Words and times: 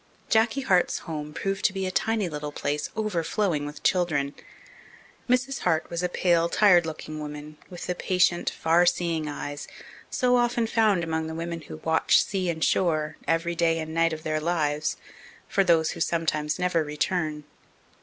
Jacky 0.31 0.61
Hart's 0.61 0.97
home 1.05 1.31
proved 1.31 1.63
to 1.65 1.73
be 1.73 1.85
a 1.85 1.91
tiny 1.91 2.27
little 2.27 2.51
place 2.51 2.89
overflowing 2.95 3.67
with 3.67 3.83
children. 3.83 4.33
Mrs. 5.29 5.59
Hart 5.59 5.91
was 5.91 6.01
a 6.01 6.09
pale, 6.09 6.49
tired 6.49 6.87
looking 6.87 7.19
woman 7.19 7.59
with 7.69 7.85
the 7.85 7.93
patient, 7.93 8.49
farseeing 8.49 9.27
eyes 9.29 9.67
so 10.09 10.37
often 10.37 10.65
found 10.65 11.03
among 11.03 11.27
the 11.27 11.35
women 11.35 11.61
who 11.61 11.77
watch 11.83 12.23
sea 12.23 12.49
and 12.49 12.63
shore 12.63 13.17
every 13.27 13.53
day 13.53 13.77
and 13.77 13.93
night 13.93 14.11
of 14.11 14.23
their 14.23 14.39
lives 14.39 14.97
for 15.47 15.63
those 15.63 15.91
who 15.91 15.99
sometimes 15.99 16.57
never 16.57 16.83
return. 16.83 17.43